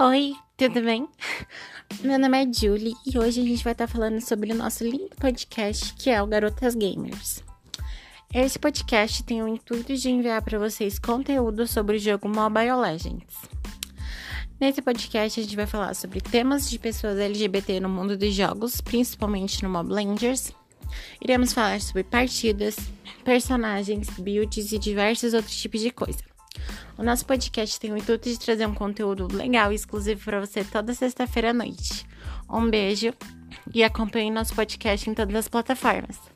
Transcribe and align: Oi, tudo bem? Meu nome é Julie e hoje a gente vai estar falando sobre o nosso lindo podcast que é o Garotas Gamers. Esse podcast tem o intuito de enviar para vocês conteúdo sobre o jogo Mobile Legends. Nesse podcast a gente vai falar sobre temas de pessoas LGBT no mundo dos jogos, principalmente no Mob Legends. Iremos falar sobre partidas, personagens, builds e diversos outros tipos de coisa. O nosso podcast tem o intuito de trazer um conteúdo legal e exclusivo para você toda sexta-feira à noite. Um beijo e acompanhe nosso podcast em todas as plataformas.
Oi, 0.00 0.34
tudo 0.56 0.82
bem? 0.82 1.08
Meu 2.02 2.18
nome 2.18 2.42
é 2.42 2.52
Julie 2.52 2.96
e 3.06 3.16
hoje 3.16 3.40
a 3.40 3.44
gente 3.44 3.62
vai 3.62 3.74
estar 3.74 3.86
falando 3.86 4.20
sobre 4.20 4.52
o 4.52 4.54
nosso 4.56 4.82
lindo 4.82 5.14
podcast 5.20 5.94
que 5.94 6.10
é 6.10 6.20
o 6.20 6.26
Garotas 6.26 6.74
Gamers. 6.74 7.44
Esse 8.34 8.58
podcast 8.58 9.22
tem 9.22 9.40
o 9.40 9.46
intuito 9.46 9.94
de 9.94 10.10
enviar 10.10 10.42
para 10.42 10.58
vocês 10.58 10.98
conteúdo 10.98 11.64
sobre 11.68 11.96
o 11.96 12.00
jogo 12.00 12.28
Mobile 12.28 12.74
Legends. 12.74 13.36
Nesse 14.60 14.82
podcast 14.82 15.38
a 15.38 15.42
gente 15.44 15.54
vai 15.54 15.66
falar 15.66 15.94
sobre 15.94 16.20
temas 16.20 16.68
de 16.68 16.76
pessoas 16.76 17.16
LGBT 17.16 17.78
no 17.78 17.88
mundo 17.88 18.16
dos 18.16 18.34
jogos, 18.34 18.80
principalmente 18.80 19.62
no 19.62 19.70
Mob 19.70 19.92
Legends. 19.92 20.52
Iremos 21.22 21.52
falar 21.52 21.80
sobre 21.80 22.02
partidas, 22.02 22.76
personagens, 23.22 24.10
builds 24.18 24.72
e 24.72 24.76
diversos 24.76 25.34
outros 25.34 25.54
tipos 25.54 25.80
de 25.80 25.92
coisa. 25.92 26.33
O 26.96 27.02
nosso 27.02 27.26
podcast 27.26 27.78
tem 27.80 27.92
o 27.92 27.96
intuito 27.96 28.28
de 28.28 28.38
trazer 28.38 28.66
um 28.66 28.74
conteúdo 28.74 29.26
legal 29.34 29.72
e 29.72 29.74
exclusivo 29.74 30.24
para 30.24 30.40
você 30.40 30.62
toda 30.62 30.94
sexta-feira 30.94 31.50
à 31.50 31.52
noite. 31.52 32.06
Um 32.48 32.70
beijo 32.70 33.12
e 33.74 33.82
acompanhe 33.82 34.30
nosso 34.30 34.54
podcast 34.54 35.08
em 35.08 35.14
todas 35.14 35.34
as 35.34 35.48
plataformas. 35.48 36.33